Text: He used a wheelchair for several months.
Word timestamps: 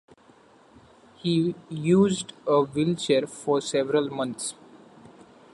He 1.17 1.53
used 1.69 2.33
a 2.47 2.63
wheelchair 2.63 3.27
for 3.27 3.61
several 3.61 4.09
months. 4.09 4.55